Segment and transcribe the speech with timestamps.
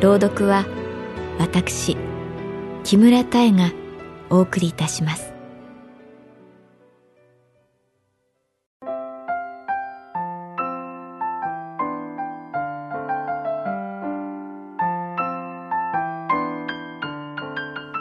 [0.00, 0.64] 朗読は
[1.38, 1.94] 私
[2.84, 3.70] 木村多江が
[4.30, 5.34] お送りいたします。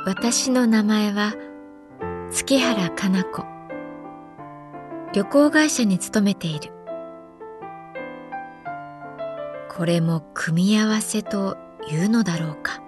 [0.05, 1.33] 私の名前は
[2.31, 3.43] 月原かな子。
[5.11, 6.71] 旅行会社に勤めている。
[9.69, 11.57] これも組み合わせと
[11.91, 12.81] いうのだろうか。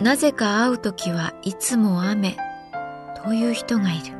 [0.00, 2.36] なぜか会う時はいつも雨
[3.22, 4.16] という人がいる。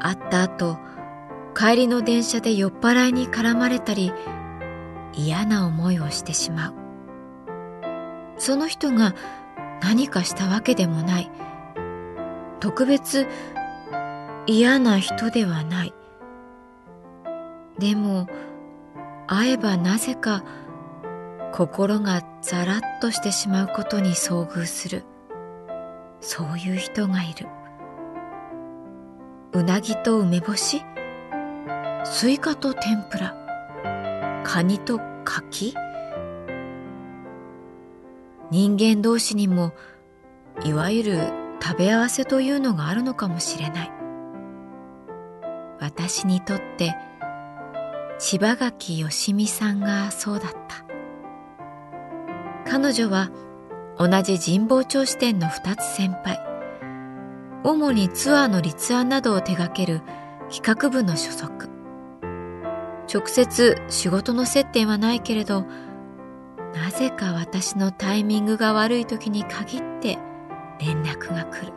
[0.00, 0.78] 会った後
[1.56, 4.12] 帰りの電車で酔っ払いに絡まれたり
[5.14, 6.74] 嫌な思いをしてしまう。
[8.36, 9.14] その人が
[9.80, 11.30] 何かしたわけでもない。
[12.60, 13.26] 特別
[14.46, 15.94] 嫌な人ではない。
[17.78, 18.28] でも
[19.26, 20.44] 会えばなぜか
[21.56, 25.04] 心がザラッとしてしまうことに遭遇する。
[26.20, 27.46] そういう人がいる。
[29.52, 30.82] うなぎと梅干し？
[32.02, 33.36] スイカと天ぷら？
[34.42, 35.76] カニと柿？
[38.50, 39.74] 人間同士にも
[40.64, 41.18] いわゆる
[41.62, 43.92] 食べ合わせというのがあるのかもしれない。
[45.78, 46.96] 私にとって
[48.18, 50.83] 柴垣よしみさんがそうだった。
[52.74, 53.30] 彼女は
[53.98, 56.40] 同じ神保町支店の2つ先輩。
[57.62, 60.02] 主にツアーの立案などを手掛ける
[60.52, 61.70] 企画部の所属。
[63.06, 65.64] 直接仕事の接点はないけれど
[66.74, 70.18] なぜか私のタイミングが悪い時に限って
[70.80, 71.72] 連絡が来る。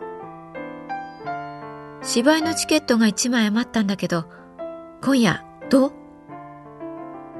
[2.02, 4.26] 芝居のチケットが1枚余ったんだけど
[5.04, 5.92] 今夜どう？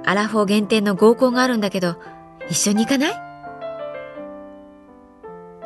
[0.06, 2.00] アラフォー限定の合コンがあるんだけど、
[2.52, 3.27] 一緒に行かない？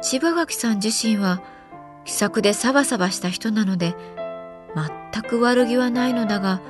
[0.02, 1.42] 柴垣さん自身は
[2.04, 3.96] 気さくでサバサバした人なので、
[5.14, 6.62] 全く悪気はないのだが、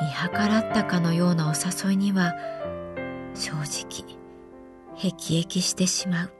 [0.00, 2.32] 見計らったかのようなお誘いには、
[3.34, 4.16] 正直、
[4.94, 6.32] 辟易してしまう。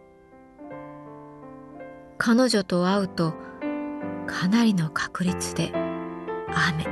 [2.19, 3.35] 彼女と会うと、
[4.27, 5.73] かなりの確率で
[6.55, 6.87] 雨。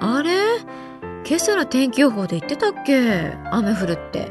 [0.00, 0.58] あれ？
[1.26, 3.36] 今朝の天気予報で言ってたっけ？
[3.50, 4.30] 雨降るって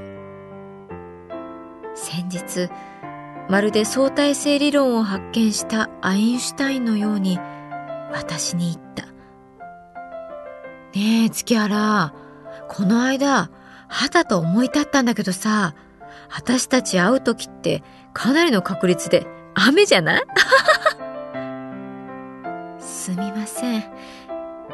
[1.97, 2.69] 先日
[3.49, 7.39] まるで相対性理論を発見したアインシュタインのように
[8.11, 9.03] 私に言った。
[10.97, 12.13] ねえ月原。
[12.69, 13.49] この間
[13.87, 15.73] 肌と思い立ったんだけどさ
[16.33, 17.81] 私たち会う時って
[18.13, 19.25] かなりの確率で
[19.55, 20.23] 雨じゃない？
[22.79, 23.83] すみません。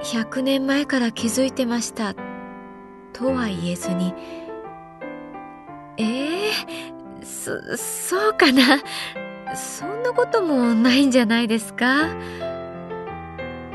[0.01, 2.15] 100年前から気づいてました。
[3.13, 4.13] とは言えずに。
[5.97, 6.32] ええー、
[7.43, 8.81] そそうかな？
[9.55, 12.07] そんなこともないんじゃないですか？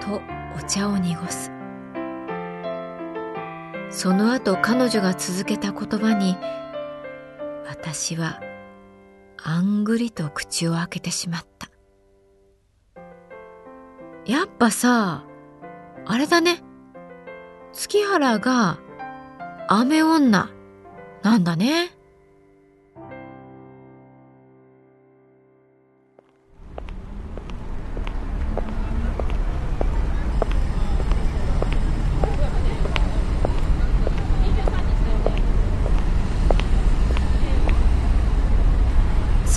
[0.01, 0.23] と
[0.59, 1.53] お茶を濁す
[3.91, 6.37] その後彼女が続けた言葉に
[7.67, 8.41] 私は
[9.43, 11.69] あんぐりと口を開けてしまった
[14.25, 15.25] やっぱさ
[16.07, 16.63] あれだね。
[17.73, 18.79] 月原が
[19.69, 20.51] 雨女
[21.23, 21.91] なんだね。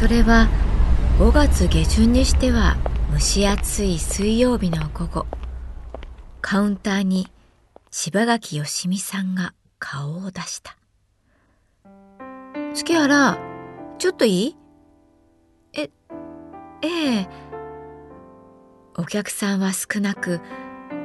[0.01, 0.47] それは
[1.19, 2.75] 5月下旬にしては
[3.13, 5.27] 蒸し暑い水曜日の午後。
[6.41, 7.27] カウンターに
[7.91, 10.75] 柴垣よしみさんが顔を出した。
[12.73, 13.37] 月原、
[13.99, 14.57] ちょっといい？
[15.73, 15.91] え、
[16.81, 17.27] ええ。
[18.97, 20.41] お客さんは少なく、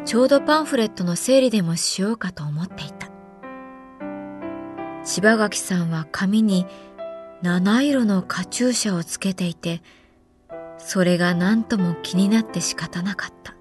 [0.06, 3.10] ちょうどパンフレットの整理でもしようかと思っていた。
[5.04, 6.64] 柴垣さんは髪に
[7.42, 9.82] 七色のカチューシャをつけていて、
[10.78, 13.54] それが何とも気になって仕方なかった。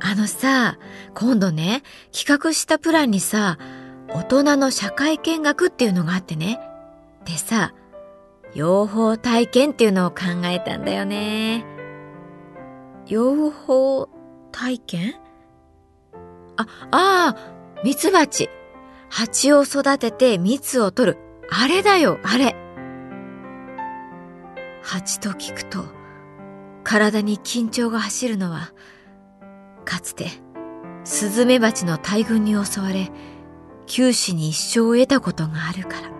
[0.00, 0.78] あのさ、
[1.14, 1.82] 今度ね、
[2.12, 3.58] 企画したプランにさ、
[4.08, 6.60] 大人の社会見学っていうのがあってね。
[7.24, 7.72] でさ、
[8.54, 11.64] 養蜂体験っていうのを考えたんだよね。
[13.06, 14.10] 養蜂
[14.50, 15.14] 体験？
[16.56, 18.50] あ、ああ、ミツバチ。
[19.08, 21.18] 蜂を育てて蜜を取る。
[21.54, 22.56] あれだよ、あれ。
[24.82, 25.84] 蜂と聞くと、
[26.82, 28.72] 体に緊張が走るのは、
[29.84, 30.28] かつて、
[31.04, 33.10] スズメバチの大群に襲われ、
[33.84, 36.10] 九死に一生を得たことがあるから。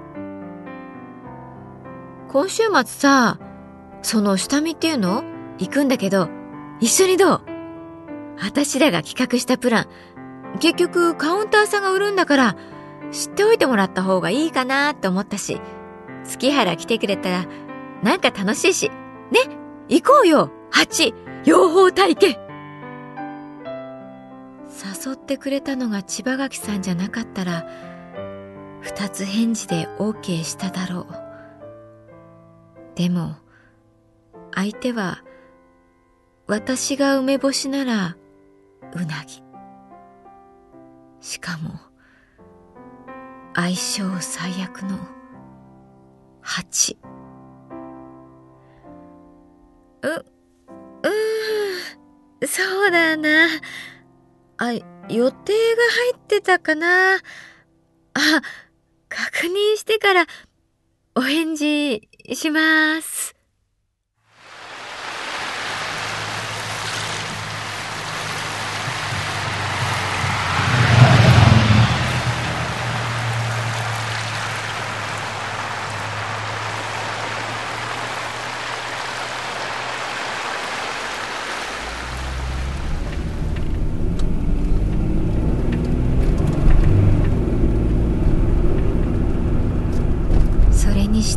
[2.28, 3.38] 今週末さ、
[4.02, 5.24] その下見っていうの？
[5.58, 6.28] 行くんだけど、
[6.80, 7.40] 一緒にどう？
[8.38, 9.86] 私らが企画したプラン、
[10.60, 12.56] 結局カウンターさんが売るんだから、
[13.12, 15.60] 知っておいてもらった方がいいかなって思ったし、
[16.24, 17.46] 月原来てくれたら、
[18.02, 18.88] なんか楽しいし、
[19.30, 19.38] ね、
[19.88, 21.14] 行こうよ蜂
[21.44, 22.36] 養蜂体験
[25.04, 27.66] 誘ってくれたのが千葉垣さんじゃなかったら、
[28.80, 31.06] 二つ返事で OK しただろう。
[32.96, 33.36] でも、
[34.54, 35.22] 相手は、
[36.46, 38.16] 私が梅干しなら、
[38.94, 39.42] うなぎ。
[41.20, 41.91] しかも、
[43.54, 44.98] 相性最悪の、
[46.42, 46.96] 8。
[50.02, 53.48] う、うーん、そうだな。
[54.56, 54.72] あ、
[55.08, 57.16] 予定が入ってたかな。
[57.16, 57.20] あ、
[59.08, 60.26] 確認してから
[61.14, 63.41] お返事します。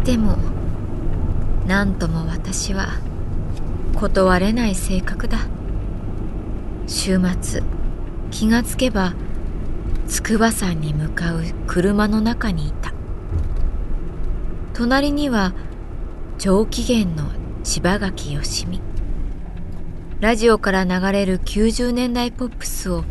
[0.05, 0.37] しても
[1.65, 2.89] 何とも私は
[3.95, 5.39] 断れない性格だ。
[6.85, 7.63] 週末
[8.29, 9.15] 気がつけば
[10.07, 12.93] 筑波山に向かう車の中にいた。
[14.75, 15.55] 隣には
[16.37, 17.23] 上機嫌の
[17.63, 18.81] 柴垣よしみ
[20.19, 23.03] ラジオから流れる90年代ポップスを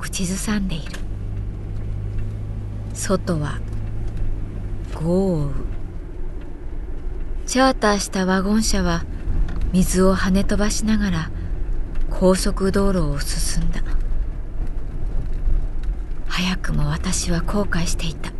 [0.00, 0.98] 口ずさんでいる。
[2.92, 3.60] 外は
[4.96, 5.69] 豪雨。
[7.50, 9.02] チャーターしたワゴン車は
[9.72, 11.30] 水を跳ね飛ばしながら
[12.08, 13.82] 高速道路を進んだ。
[16.28, 18.30] 早くも私は後悔していた。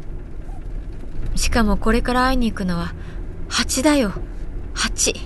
[1.34, 2.94] しかもこれから会いに行くのは
[3.48, 4.12] 蜂だよ。
[4.74, 5.16] 蜂。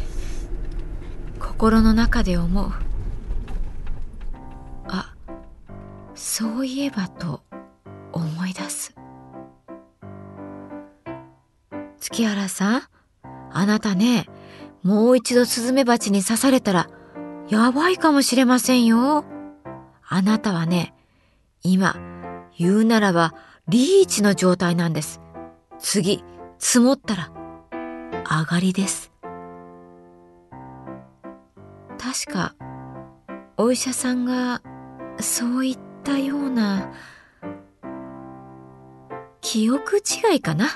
[1.39, 2.73] 心の中で思う。
[4.89, 5.15] あ
[6.15, 7.43] そういえばと
[8.13, 8.95] 思い出す。
[12.01, 12.94] 月原さん？
[13.57, 14.27] あなたね、
[14.83, 16.89] もう一度スズメバチに刺されたら、
[17.49, 19.25] やばいかもしれませんよ。
[20.07, 20.93] あなたはね、
[21.63, 21.97] 今、
[22.59, 23.33] 言うならば、
[23.69, 25.21] リーチの状態なんです。
[25.79, 26.25] 次、
[26.59, 27.31] 積もったら、
[28.29, 29.13] 上がりです。
[31.97, 32.57] 確か、
[33.57, 34.63] お医者さんが、
[35.21, 36.91] そう言ったような、
[39.41, 40.67] 記憶違いかな？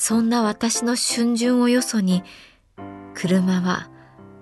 [0.00, 2.22] そんな私の春巡をよそに、
[3.12, 3.90] 車は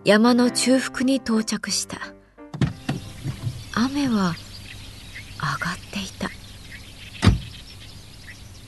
[0.04, 1.98] 山の中腹に到着した。
[3.74, 4.36] 雨は
[5.36, 6.30] 上がっていた。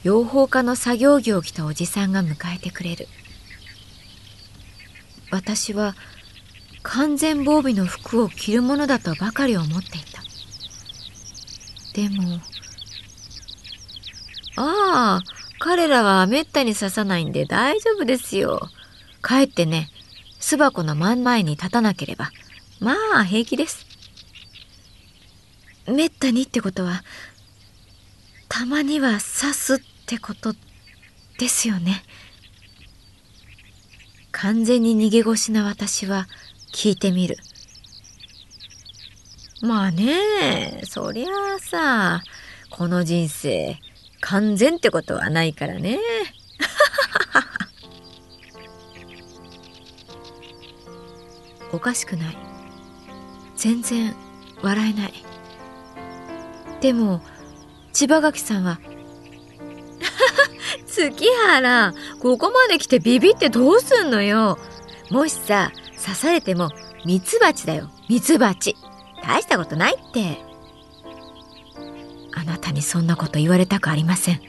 [0.02, 3.06] 養蜂家の作業着を着たおじさんが迎えてくれる。
[5.30, 5.94] 私は
[6.82, 10.22] 完全防備の服を着るものだとばかり思っていた。
[11.94, 12.40] でも、
[14.56, 18.68] ああ、彼らはめったに刺さないんで大丈夫ですよ。
[19.20, 19.90] かえってね、
[20.40, 22.30] 巣箱の真ん前に立たなければ、
[22.80, 23.86] まあ平気です。
[25.86, 27.04] めったにってことは、
[28.48, 30.54] たまには刺すってこと
[31.38, 32.02] ですよね。
[34.32, 36.26] 完全に逃げ腰な私は
[36.72, 37.36] 聞いてみる。
[39.60, 42.22] まあねそりゃあさ
[42.70, 43.78] この人生
[44.20, 45.98] 完全ってことはないからね。
[51.72, 52.36] おかしくない。
[53.56, 54.14] 全然
[54.62, 55.24] 笑えない。
[56.80, 57.22] でも
[57.92, 58.78] 千葉垣さんは
[60.86, 64.58] 月原ここまで来てビビってどうすんのよ。
[65.10, 65.72] もしさ
[66.02, 66.70] 刺されても
[67.04, 67.90] ミツバチだよ。
[68.08, 68.76] ミツバチ。
[69.22, 70.38] 大したことないって
[72.40, 74.40] あなたにそんなこと言われたくありません。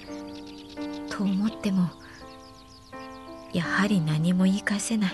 [1.09, 1.89] と思っても
[3.51, 5.11] やはり何も言い返せない。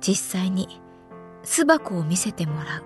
[0.00, 0.80] 実際に
[1.44, 2.84] 巣箱を見せてもらう。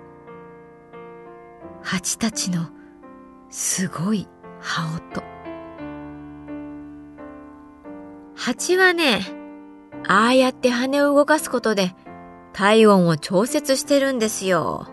[1.82, 2.68] 蜂たちの
[3.48, 4.28] すごい
[4.60, 5.22] 羽音。
[8.36, 9.22] 蜂はね
[10.06, 11.94] ああやって羽を動かすことで
[12.52, 14.88] 体温を調節してるんですよ。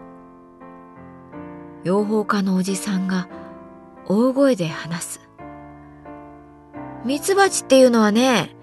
[1.87, 3.29] 養蜂家のおじさんが
[4.07, 5.21] 大声で話す
[7.05, 8.53] ミツバチっていうのはね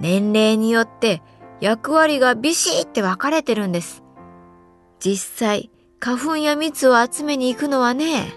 [0.00, 1.20] 年齢によって
[1.60, 4.02] 役割がビシッって分かれてるんです
[5.00, 8.32] 実際花粉や蜜を集めに行くのはね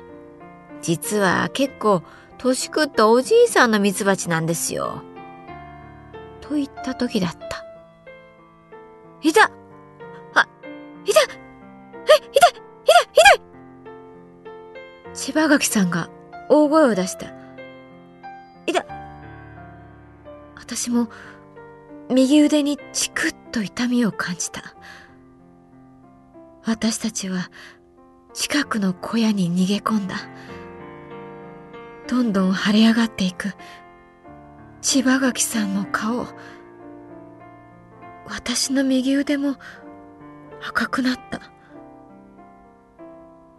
[0.82, 2.04] 実は結構
[2.38, 5.02] 年食ったおじいさんのミツバチなんですよ。
[6.42, 7.64] と言った時だった。
[9.22, 9.50] いた
[15.26, 16.10] 千葉垣さんが
[16.50, 17.28] 大声を出した。
[18.68, 18.86] いた
[20.58, 21.08] 私も
[22.10, 24.76] 右腕にチクッと痛みを感じた。
[26.66, 27.50] 私たちは
[28.34, 30.18] 近くの小屋に逃げ込んだ。
[32.10, 33.54] どんどん腫れ上がっていく
[34.82, 36.28] 千葉垣さんの顔
[38.28, 39.56] 私の右腕も
[40.68, 41.40] 赤くなった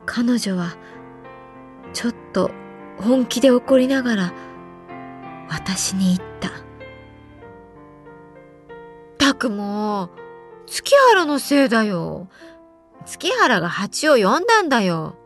[0.04, 0.76] 彼女は
[1.94, 2.50] ちょっと
[2.98, 4.34] 本気で怒りながら
[5.48, 6.50] 私に言った。
[9.16, 10.10] たくも
[10.66, 12.28] 月原のせいだよ。
[13.06, 15.16] 月原が蜂を呼んだんだよ。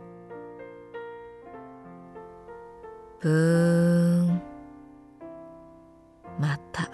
[3.20, 4.42] ブーン。
[6.38, 6.90] また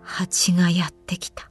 [0.00, 1.50] 蜂がやってきた。